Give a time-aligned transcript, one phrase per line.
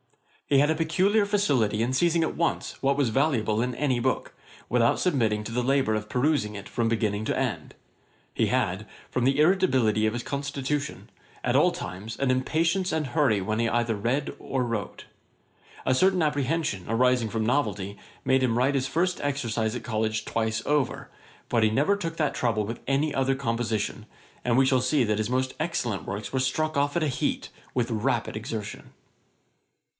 [0.47, 4.33] He had a peculiar facility in seizing at once what was valuable in any book,
[4.67, 7.73] without submitting to the labour of perusing it from beginning to end.
[8.33, 11.09] He had, from the irritability of his constitution,
[11.43, 15.05] at all times, an impatience and hurry when he either read or wrote.
[15.85, 20.65] A certain apprehension, arising from novelty, made him write his first exercise at College twice
[20.65, 21.09] over;
[21.47, 24.05] but he never took that trouble with any other composition;
[24.43, 27.49] and we shall see that his most excellent works were struck off at a heat,
[27.75, 28.81] with rapid exertion.
[28.81, 28.89] [Page 72: Johnson's rooms in College.
[28.89, 28.89] A.D.
[28.89, 28.93] 1729.